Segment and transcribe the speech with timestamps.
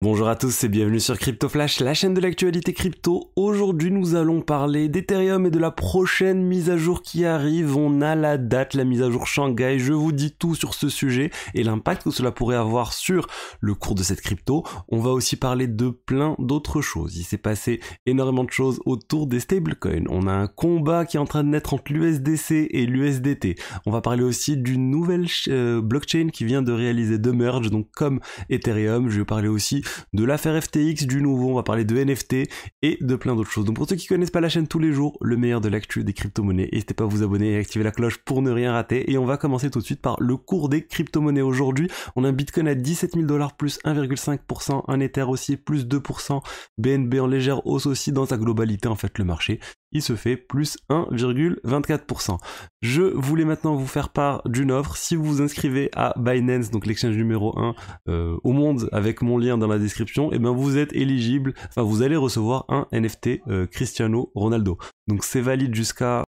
[0.00, 3.32] Bonjour à tous et bienvenue sur Crypto Flash, la chaîne de l'actualité crypto.
[3.34, 7.76] Aujourd'hui, nous allons parler d'Ethereum et de la prochaine mise à jour qui arrive.
[7.76, 9.80] On a la date, la mise à jour Shanghai.
[9.80, 13.26] Je vous dis tout sur ce sujet et l'impact que cela pourrait avoir sur
[13.58, 14.62] le cours de cette crypto.
[14.88, 17.16] On va aussi parler de plein d'autres choses.
[17.16, 20.04] Il s'est passé énormément de choses autour des stablecoins.
[20.10, 23.56] On a un combat qui est en train de naître entre l'USDC et l'USDT.
[23.84, 27.88] On va parler aussi d'une nouvelle euh, blockchain qui vient de réaliser deux merges, donc
[27.90, 29.10] comme Ethereum.
[29.10, 32.48] Je vais parler aussi de l'affaire FTX, du nouveau, on va parler de NFT
[32.82, 33.64] et de plein d'autres choses.
[33.64, 36.04] Donc pour ceux qui connaissent pas la chaîne tous les jours, le meilleur de l'actu
[36.04, 39.10] des crypto-monnaies, n'hésitez pas à vous abonner et activer la cloche pour ne rien rater.
[39.10, 41.42] Et on va commencer tout de suite par le cours des crypto-monnaies.
[41.42, 45.86] Aujourd'hui, on a un Bitcoin à 17 000 dollars plus 1,5%, un Ether aussi plus
[45.86, 46.40] 2%,
[46.78, 49.60] BNB en légère hausse aussi dans sa globalité en fait le marché
[49.92, 52.38] il se fait plus 1,24%.
[52.82, 54.96] Je voulais maintenant vous faire part d'une offre.
[54.96, 57.74] Si vous vous inscrivez à Binance, donc l'exchange numéro 1
[58.08, 61.54] euh, au monde, avec mon lien dans la description, et eh bien vous êtes éligible,
[61.68, 64.78] enfin vous allez recevoir un NFT euh, Cristiano Ronaldo.
[65.06, 66.24] Donc c'est valide jusqu'à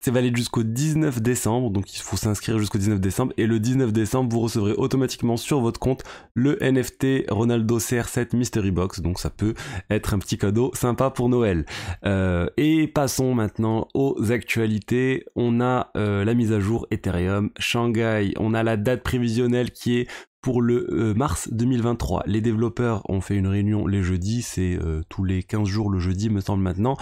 [0.00, 3.34] c'est valide jusqu'au 19 décembre, donc il faut s'inscrire jusqu'au 19 décembre.
[3.36, 6.02] Et le 19 décembre, vous recevrez automatiquement sur votre compte
[6.34, 9.00] le NFT Ronaldo CR7 Mystery Box.
[9.00, 9.52] Donc ça peut
[9.90, 11.66] être un petit cadeau sympa pour Noël.
[12.06, 15.26] Euh, et passons maintenant aux actualités.
[15.36, 18.32] On a euh, la mise à jour Ethereum, Shanghai.
[18.38, 20.08] On a la date prévisionnelle qui est
[20.42, 22.22] pour le euh, mars 2023.
[22.26, 25.98] Les développeurs ont fait une réunion les jeudis, c'est euh, tous les 15 jours le
[25.98, 26.96] jeudi me semble maintenant.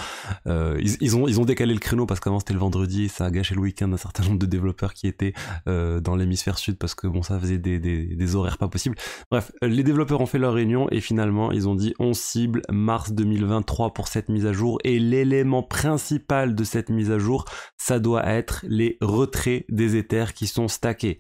[0.47, 3.61] Euh, ils, ont, décalé le créneau parce qu'avant c'était le vendredi ça a gâché le
[3.61, 5.33] week-end d'un certain nombre de développeurs qui étaient
[5.67, 8.97] dans l'hémisphère sud parce que bon ça faisait des, des, des, horaires pas possibles.
[9.31, 13.13] Bref, les développeurs ont fait leur réunion et finalement ils ont dit on cible mars
[13.13, 17.45] 2023 pour cette mise à jour et l'élément principal de cette mise à jour
[17.77, 21.19] ça doit être les retraits des Ethers qui sont stackés.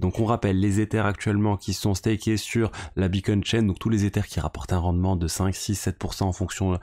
[0.00, 3.90] Donc on rappelle les Ethers actuellement qui sont stakés sur la Beacon Chain, donc tous
[3.90, 6.78] les Ethers qui rapportent un rendement de 5, 6, 7% en fonction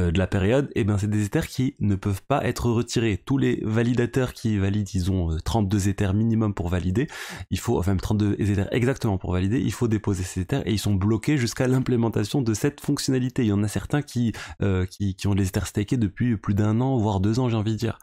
[0.00, 2.68] euh, de la période, et eh bien c'est des Ethers qui ne peuvent pas être
[2.68, 3.22] retirés.
[3.24, 7.06] Tous les validateurs qui valident, ils ont 32 Ethers minimum pour valider.
[7.50, 10.80] Il faut, enfin 32 Ethers exactement pour valider, il faut déposer ces Ethers et ils
[10.80, 13.44] sont bloqués jusqu'à l'implémentation de cette fonctionnalité.
[13.44, 14.32] Il y en a certains qui,
[14.62, 14.84] euh,
[15.26, 18.00] ont les Ethers stakés depuis plus d'un an, voire deux ans j'ai envie de dire.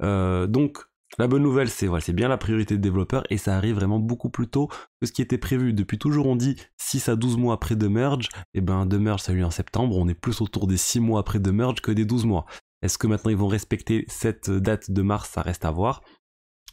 [0.00, 0.78] Euh, donc
[1.18, 4.30] la bonne nouvelle, c'est voilà, bien la priorité des développeurs et ça arrive vraiment beaucoup
[4.30, 4.68] plus tôt
[5.00, 5.72] que ce qui était prévu.
[5.72, 8.28] Depuis toujours, on dit 6 à 12 mois après de merge.
[8.54, 9.96] Et eh ben, de merge, ça a eu en septembre.
[9.96, 12.44] On est plus autour des 6 mois après de merge que des 12 mois.
[12.82, 15.30] Est-ce que maintenant ils vont respecter cette date de mars?
[15.30, 16.02] Ça reste à voir.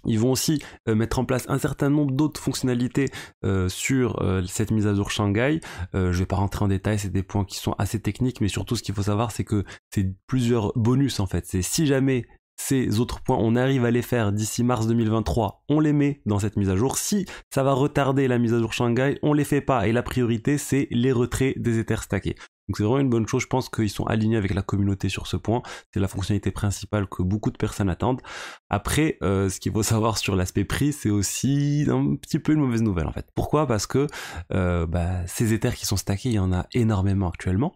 [0.05, 3.09] Ils vont aussi euh, mettre en place un certain nombre d'autres fonctionnalités
[3.45, 5.61] euh, sur euh, cette mise à jour Shanghai.
[5.93, 8.75] je vais pas rentrer en détail, c'est des points qui sont assez techniques, mais surtout
[8.75, 11.45] ce qu'il faut savoir, c'est que c'est plusieurs bonus en fait.
[11.45, 15.79] C'est si jamais ces autres points, on arrive à les faire d'ici mars 2023, on
[15.79, 16.97] les met dans cette mise à jour.
[16.97, 19.87] Si ça va retarder la mise à jour Shanghai, on les fait pas.
[19.87, 22.35] Et la priorité, c'est les retraits des Ethers stackés.
[22.69, 25.27] Donc c'est vraiment une bonne chose, je pense qu'ils sont alignés avec la communauté sur
[25.27, 25.61] ce point.
[25.93, 28.21] C'est la fonctionnalité principale que beaucoup de personnes attendent.
[28.69, 32.61] Après, euh, ce qu'il faut savoir sur l'aspect prix, c'est aussi un petit peu une
[32.61, 33.27] mauvaise nouvelle en fait.
[33.35, 33.67] Pourquoi?
[33.67, 34.07] Parce que
[34.53, 37.75] euh, bah, ces Ethers qui sont stackés, il y en a énormément actuellement.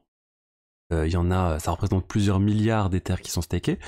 [0.93, 3.79] Euh, il y en a, ça représente plusieurs milliards d'Ethers qui sont stakés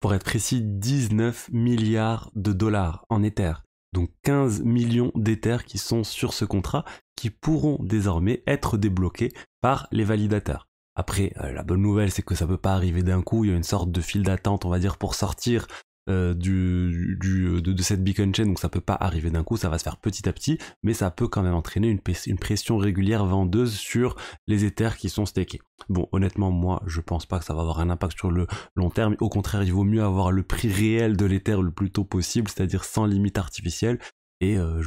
[0.00, 3.52] pour être précis 19 milliards de dollars en Ether.
[3.92, 6.84] Donc 15 millions d'Ethers qui sont sur ce contrat
[7.16, 10.68] qui pourront désormais être débloqués par les validateurs.
[10.94, 13.44] Après, euh, la bonne nouvelle, c'est que ça peut pas arriver d'un coup.
[13.44, 15.66] Il y a une sorte de file d'attente, on va dire, pour sortir
[16.10, 17.16] euh, du,
[17.62, 19.96] de, cette beacon chain, donc ça peut pas arriver d'un coup, ça va se faire
[19.96, 24.16] petit à petit, mais ça peut quand même entraîner une, pression régulière vendeuse sur
[24.48, 25.60] les Ethers qui sont stakés.
[25.88, 28.90] Bon, honnêtement, moi, je pense pas que ça va avoir un impact sur le long
[28.90, 29.16] terme.
[29.20, 32.48] Au contraire, il vaut mieux avoir le prix réel de l'Ether le plus tôt possible,
[32.48, 33.98] c'est-à-dire sans limite artificielle.
[34.40, 34.82] Et euh,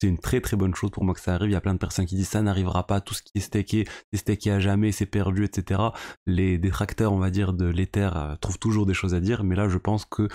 [0.00, 1.50] c'est une très très bonne chose pour moi que ça arrive.
[1.50, 3.40] Il y a plein de personnes qui disent ça n'arrivera pas, tout ce qui est
[3.40, 5.80] staké, c'est staké à jamais, c'est perdu, etc.
[6.26, 9.54] Les détracteurs, on va dire, de l'Ether euh, trouvent toujours des choses à dire, mais
[9.54, 10.28] là je pense que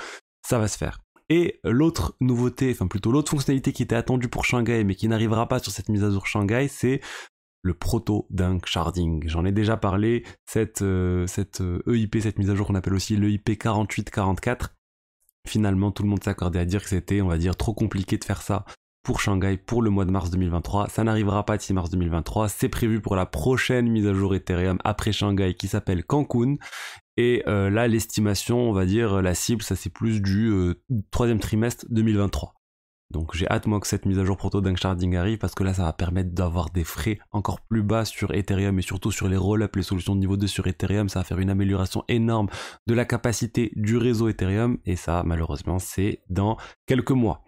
[0.52, 1.00] ça va se faire.
[1.30, 5.48] Et l'autre nouveauté, enfin plutôt l'autre fonctionnalité qui était attendue pour Shanghai mais qui n'arrivera
[5.48, 7.00] pas sur cette mise à jour Shanghai, c'est
[7.62, 9.30] le proto dunk sharding.
[9.30, 11.26] J'en ai déjà parlé, cette, euh,
[11.88, 14.76] EIP, euh, e cette mise à jour qu'on appelle aussi l'EIP 4844.
[15.48, 18.26] Finalement, tout le monde s'accordait à dire que c'était, on va dire, trop compliqué de
[18.26, 18.66] faire ça
[19.04, 20.90] pour Shanghai pour le mois de mars 2023.
[20.90, 22.50] Ça n'arrivera pas d'ici mars 2023.
[22.50, 26.58] C'est prévu pour la prochaine mise à jour Ethereum après Shanghai qui s'appelle Cancun.
[27.18, 30.82] Et euh, là, l'estimation, on va dire, la cible, ça c'est plus du euh,
[31.12, 32.54] troisième trimestre 2023.
[33.12, 35.74] Donc j'ai hâte moi que cette mise à jour proto Sharding arrive parce que là
[35.74, 39.36] ça va permettre d'avoir des frais encore plus bas sur Ethereum et surtout sur les
[39.36, 42.48] roll-up, les solutions de niveau 2 sur Ethereum, ça va faire une amélioration énorme
[42.88, 47.44] de la capacité du réseau Ethereum et ça malheureusement c'est dans quelques mois.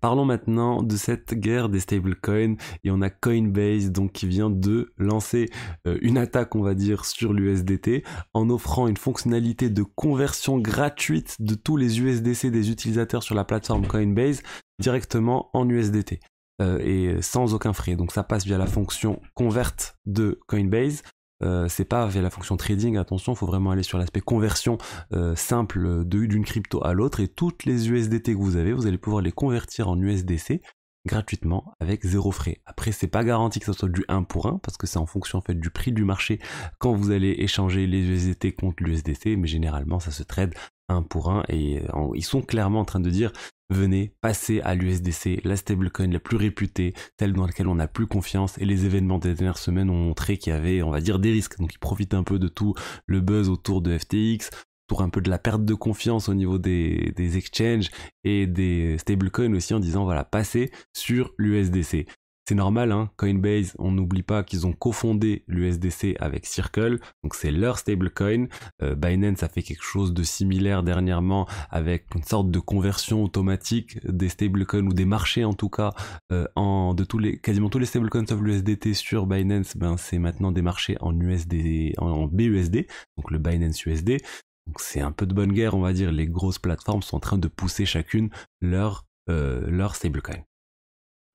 [0.00, 4.92] Parlons maintenant de cette guerre des stablecoins et on a Coinbase donc qui vient de
[4.96, 5.50] lancer
[5.86, 8.04] euh, une attaque on va dire sur l'USDT
[8.34, 13.44] en offrant une fonctionnalité de conversion gratuite de tous les USDC des utilisateurs sur la
[13.44, 14.42] plateforme Coinbase
[14.80, 16.20] directement en USDT.
[16.60, 17.96] Euh, et sans aucun frais.
[17.96, 19.72] Donc ça passe via la fonction convert
[20.04, 21.02] de Coinbase.
[21.42, 24.78] Euh, c'est pas via la fonction trading, attention, il faut vraiment aller sur l'aspect conversion
[25.12, 28.98] euh, simple d'une crypto à l'autre et toutes les USDT que vous avez, vous allez
[28.98, 30.60] pouvoir les convertir en USDC
[31.06, 32.60] gratuitement avec zéro frais.
[32.66, 35.06] Après, c'est pas garanti que ce soit du 1 pour 1 parce que c'est en
[35.06, 36.38] fonction en fait du prix du marché
[36.78, 40.54] quand vous allez échanger les USDT contre l'USDC, mais généralement ça se trade
[40.90, 41.82] 1 pour 1 et
[42.14, 43.32] ils sont clairement en train de dire
[43.70, 48.06] venez passer à l'USDC, la stablecoin la plus réputée, celle dans laquelle on a plus
[48.06, 51.18] confiance et les événements des dernières semaines ont montré qu'il y avait, on va dire,
[51.18, 51.58] des risques.
[51.58, 52.74] Donc ils profitent un peu de tout
[53.06, 54.50] le buzz autour de FTX,
[54.86, 57.90] autour un peu de la perte de confiance au niveau des, des exchanges
[58.24, 62.06] et des stablecoins aussi en disant voilà, passez sur l'USDC.
[62.48, 67.52] C'est normal, hein, Coinbase, on n'oublie pas qu'ils ont cofondé l'USDC avec Circle, donc c'est
[67.52, 68.46] leur stablecoin.
[68.82, 74.04] Euh, Binance a fait quelque chose de similaire dernièrement avec une sorte de conversion automatique
[74.04, 75.92] des stablecoins ou des marchés en tout cas
[76.32, 80.18] euh, en de tous les quasiment tous les stablecoins sauf l'USDT sur Binance, ben c'est
[80.18, 84.18] maintenant des marchés en USD en, BUSD, donc le Binance USD.
[84.66, 86.12] Donc c'est un peu de bonne guerre, on va dire.
[86.12, 90.42] Les grosses plateformes sont en train de pousser chacune leur euh, leur stablecoin.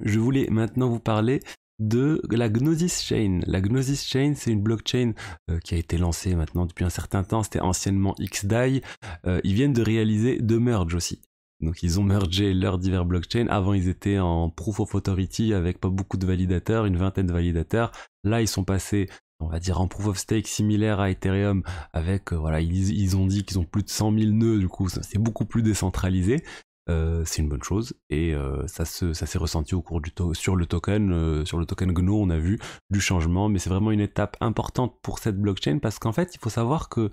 [0.03, 1.39] Je voulais maintenant vous parler
[1.79, 3.39] de la Gnosis Chain.
[3.47, 5.13] La Gnosis Chain, c'est une blockchain
[5.49, 7.43] euh, qui a été lancée maintenant depuis un certain temps.
[7.43, 8.81] C'était anciennement XDAI.
[9.25, 11.21] Euh, ils viennent de réaliser deux merges aussi.
[11.61, 13.47] Donc ils ont mergé leurs divers blockchains.
[13.47, 17.33] Avant ils étaient en Proof of Authority avec pas beaucoup de validateurs, une vingtaine de
[17.33, 17.91] validateurs.
[18.23, 19.07] Là ils sont passés
[19.39, 21.63] on va dire en proof of stake similaire à Ethereum
[21.93, 24.87] avec euh, voilà ils, ont dit qu'ils ont plus de 100 000 nœuds du coup
[24.89, 26.41] c'est beaucoup plus décentralisé
[26.87, 30.11] euh, c'est une bonne chose et euh, ça se ça s'est ressenti au cours du
[30.33, 32.59] sur le token euh, sur le token Gno on a vu
[32.91, 36.39] du changement mais c'est vraiment une étape importante pour cette blockchain parce qu'en fait il
[36.39, 37.09] faut savoir que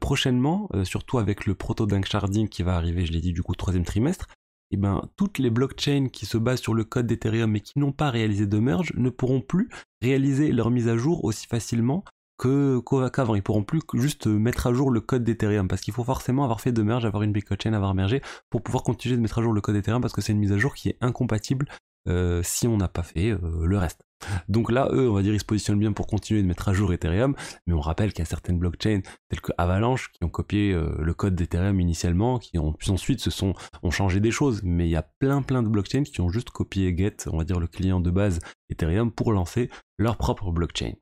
[0.00, 3.84] prochainement surtout avec le proto sharding qui va arriver je l'ai dit du coup troisième
[3.84, 4.28] trimestre
[4.70, 7.78] et eh ben toutes les blockchains qui se basent sur le code d'Ethereum mais qui
[7.78, 9.68] n'ont pas réalisé de merge ne pourront plus
[10.00, 12.02] réaliser leur mise à jour aussi facilement
[12.42, 13.36] que qu'avant.
[13.36, 16.60] Ils pourront plus juste mettre à jour le code d'Ethereum parce qu'il faut forcément avoir
[16.60, 19.52] fait de merge, avoir une chain, avoir mergé pour pouvoir continuer de mettre à jour
[19.52, 21.66] le code d'Ethereum parce que c'est une mise à jour qui est incompatible
[22.08, 24.04] euh, si on n'a pas fait euh, le reste.
[24.48, 26.72] Donc là, eux, on va dire, ils se positionnent bien pour continuer de mettre à
[26.72, 27.36] jour Ethereum,
[27.66, 30.96] mais on rappelle qu'il y a certaines blockchains telles que Avalanche qui ont copié euh,
[30.98, 33.54] le code d'Ethereum initialement, qui ont puis ensuite se sont
[33.84, 36.50] ont changé des choses, mais il y a plein plein de blockchains qui ont juste
[36.50, 40.94] copié Get, on va dire le client de base Ethereum pour lancer leur propre blockchain.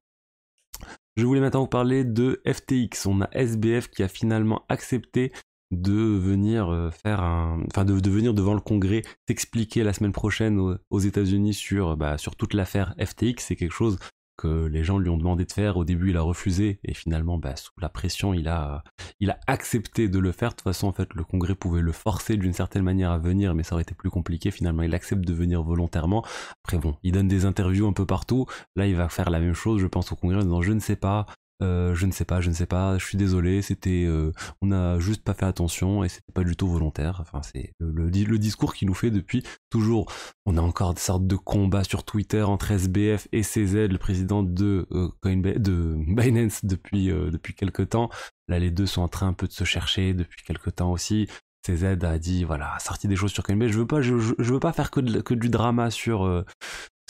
[1.16, 3.06] Je voulais maintenant vous parler de FTX.
[3.06, 5.32] On a SBF qui a finalement accepté
[5.70, 7.20] de venir euh, faire
[7.66, 12.34] enfin de, venir devant le Congrès s'expliquer la semaine prochaine aux, États-Unis sur, bah, sur
[12.36, 13.36] toute l'affaire FTX.
[13.38, 13.98] C'est quelque chose
[14.44, 15.76] les gens lui ont demandé de faire.
[15.76, 18.82] Au début, il a refusé et finalement, bah, sous la pression, il a,
[19.20, 20.50] il a accepté de le faire.
[20.50, 23.54] De toute façon, en fait, le Congrès pouvait le forcer d'une certaine manière à venir,
[23.54, 24.50] mais ça aurait été plus compliqué.
[24.50, 26.24] Finalement, il accepte de venir volontairement.
[26.64, 28.46] Après, bon, il donne des interviews un peu partout.
[28.76, 30.80] Là, il va faire la même chose, je pense, au Congrès en disant je ne
[30.80, 31.26] sais pas,
[31.62, 34.66] euh, je ne sais pas, je ne sais pas, je suis désolé, c'était, euh, on
[34.66, 37.18] n'a juste pas fait attention et c'était pas du tout volontaire.
[37.20, 40.10] Enfin, c'est le, discours qu'il nous fait depuis toujours.
[40.46, 44.42] On a encore des sortes de combats sur Twitter entre SBF et CZ, le président
[44.42, 48.08] de euh, Coinbase, Binance depuis depuis quelque temps.
[48.48, 51.28] Là, les deux sont en train un peu de se chercher depuis quelque temps aussi.
[51.66, 53.70] CZ a dit voilà, sorti des choses sur Coinbase.
[53.70, 56.44] Je veux pas, je, veux pas faire que, que du drama sur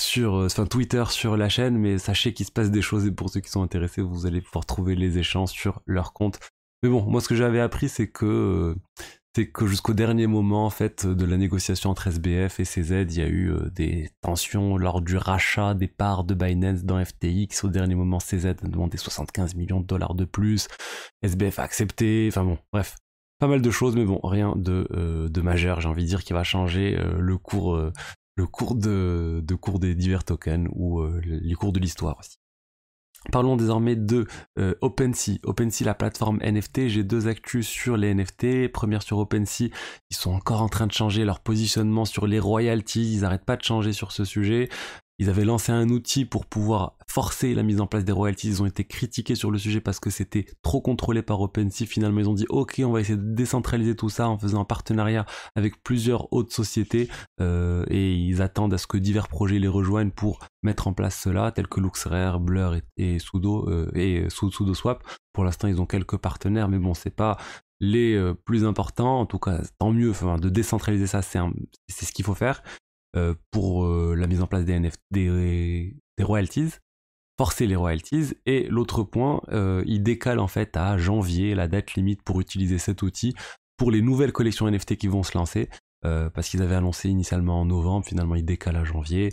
[0.00, 3.30] sur euh, Twitter sur la chaîne mais sachez qu'il se passe des choses et pour
[3.30, 6.38] ceux qui sont intéressés vous allez pouvoir trouver les échanges sur leur compte.
[6.82, 8.74] Mais bon moi ce que j'avais appris c'est que euh,
[9.36, 13.18] c'est que jusqu'au dernier moment en fait de la négociation entre SBF et CZ il
[13.18, 17.64] y a eu euh, des tensions lors du rachat des parts de Binance dans FTX
[17.64, 20.68] au dernier moment CZ a demandé 75 millions de dollars de plus.
[21.22, 22.26] SBF a accepté.
[22.30, 22.96] Enfin bon bref
[23.38, 24.86] pas mal de choses, mais bon, rien de,
[25.30, 27.90] de majeur, j'ai envie de dire, qui va changer le cours
[28.46, 32.38] cours de, cours des divers tokens ou euh, les cours de l'histoire aussi.
[33.32, 34.26] Parlons désormais de
[34.58, 35.40] euh, OpenSea.
[35.44, 36.88] OpenSea, la plateforme NFT.
[36.88, 38.72] J'ai deux actus sur les NFT.
[38.72, 39.68] Première sur OpenSea,
[40.10, 43.12] ils sont encore en train de changer leur positionnement sur les royalties.
[43.12, 44.70] Ils n'arrêtent pas de changer sur ce sujet.
[45.20, 48.48] Ils avaient lancé un outil pour pouvoir forcer la mise en place des royalties.
[48.48, 51.84] Ils ont été critiqués sur le sujet parce que c'était trop contrôlé par OpenSea.
[51.84, 54.64] Finalement, ils ont dit OK, on va essayer de décentraliser tout ça en faisant un
[54.64, 57.10] partenariat avec plusieurs autres sociétés
[57.42, 61.20] euh, et ils attendent à ce que divers projets les rejoignent pour mettre en place
[61.20, 65.04] cela, tels que LuxRare, Blur et, Sudo euh, et SudoSwap.
[65.34, 67.36] Pour l'instant, ils ont quelques partenaires, mais bon, c'est pas
[67.78, 72.24] les euh, plus importants, en tout cas tant mieux, de décentraliser ça, c'est ce qu'il
[72.24, 72.62] faut faire
[73.50, 76.74] pour euh, la mise en place des, des, royalties,
[77.38, 78.34] forcer les royalties.
[78.46, 79.40] Et l'autre point,
[79.86, 83.34] il décale en fait à janvier la date limite pour utiliser cet outil
[83.76, 85.68] pour les nouvelles collections NFT qui vont se lancer.
[86.02, 89.32] parce qu'ils avaient annoncé initialement en novembre, finalement il décale à janvier.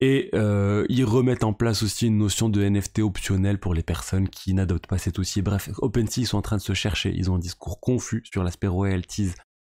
[0.00, 4.28] Et euh, ils remettent en place aussi une notion de NFT optionnel pour les personnes
[4.28, 5.40] qui n'adoptent pas cet outil.
[5.40, 7.12] Bref, OpenSea, ils sont en train de se chercher.
[7.14, 9.32] Ils ont un discours confus sur l'aspect royalties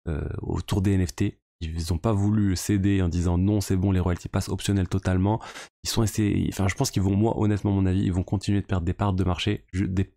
[0.08, 1.38] euh, autour des NFT.
[1.62, 5.40] Ils n'ont pas voulu céder en disant non, c'est bon, les royalties passent optionnels totalement.
[5.84, 8.62] Ils sont assez, enfin, je pense qu'ils vont, moi, honnêtement, mon avis, ils vont continuer
[8.62, 10.08] de perdre des parts de marché, des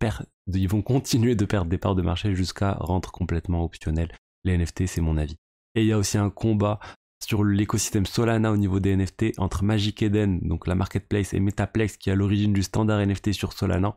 [0.53, 4.11] ils vont continuer de perdre des parts de marché jusqu'à rendre complètement optionnel.
[4.43, 5.37] Les NFT, c'est mon avis.
[5.75, 6.79] Et il y a aussi un combat
[7.23, 11.97] sur l'écosystème Solana au niveau des NFT entre Magic Eden, donc la marketplace, et Metaplex
[11.97, 13.95] qui est à l'origine du standard NFT sur Solana.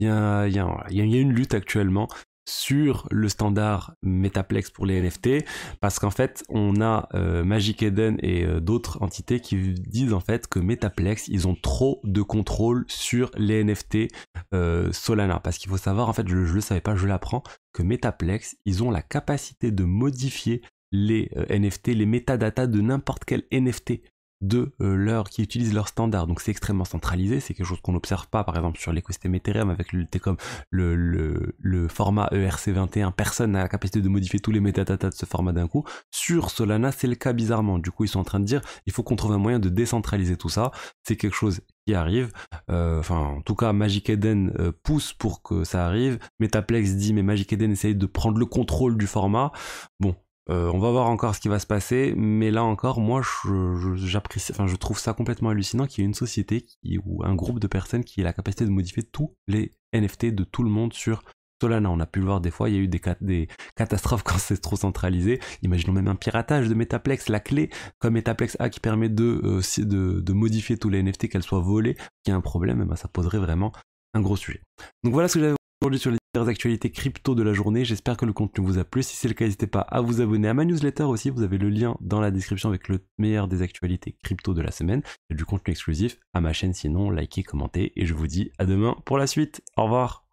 [0.00, 0.46] Il y, a,
[0.88, 2.08] une lutte actuellement
[2.48, 5.44] sur le standard Metaplex pour les NFT
[5.80, 10.20] parce qu'en fait on a euh, Magic Eden et euh, d'autres entités qui disent en
[10.20, 14.08] fait que Metaplex ils ont trop de contrôle sur les NFT
[14.54, 15.40] euh, Solana.
[15.40, 18.56] Parce qu'il faut savoir en fait je, je le savais pas je l'apprends que Metaplex
[18.64, 20.62] ils ont la capacité de modifier
[20.92, 24.00] les NFT, les métadatas de n'importe quel NFT
[24.40, 26.26] de euh, leur qui utilisent leur standard.
[26.26, 29.70] Donc c'est extrêmement centralisé, c'est quelque chose qu'on n'observe pas par exemple sur l'écosystème Ethereum
[29.70, 30.36] avec le comme
[30.70, 30.94] le,
[31.58, 35.52] le, format ERC21, personne n'a la capacité de modifier tous les métadatas de ce format
[35.52, 35.84] d'un coup.
[36.10, 37.78] Sur Solana, c'est le cas bizarrement.
[37.78, 39.68] Du coup, ils sont en train de dire il faut qu'on trouve un moyen de
[39.68, 40.70] décentraliser tout ça.
[41.04, 42.32] C'est quelque chose qui arrive.
[42.70, 44.52] Euh, enfin, en tout cas, Magic Eden
[44.82, 46.18] pousse pour que ça arrive.
[46.40, 49.52] Metaplex dit mais Magic Eden essaye de prendre le contrôle du format.
[50.00, 50.16] Bon,
[50.48, 53.20] euh, on va voir encore ce qui va se passer, mais là encore, moi,
[53.96, 56.66] j'apprécie, enfin, je trouve ça complètement hallucinant qu'il y ait une société
[57.04, 60.44] ou un groupe de personnes qui ait la capacité de modifier tous les NFT de
[60.44, 61.24] tout le monde sur
[61.60, 61.90] Solana.
[61.90, 64.60] On a pu le voir des fois, il y a eu des, catastrophes quand c'est
[64.60, 65.40] trop centralisé.
[65.62, 70.34] Imaginons même un piratage de Metaplex, la clé comme Metaplex A qui permet de, euh,
[70.34, 73.38] modifier tous les NFT, qu'elles soient volées, qui a un problème, eh ben, ça poserait
[73.38, 73.72] vraiment
[74.14, 74.60] un gros sujet.
[75.02, 76.18] Donc voilà ce que j'avais aujourd'hui sur les
[76.48, 77.84] actualités crypto de la journée.
[77.84, 79.02] J'espère que le contenu vous a plu.
[79.02, 81.30] Si c'est le cas, n'hésitez pas à vous abonner à ma newsletter aussi.
[81.30, 84.70] Vous avez le lien dans la description avec le meilleur des actualités crypto de la
[84.70, 86.74] semaine du contenu exclusif à ma chaîne.
[86.74, 89.62] Sinon, likez, commentez et je vous dis à demain pour la suite.
[89.76, 90.25] Au revoir.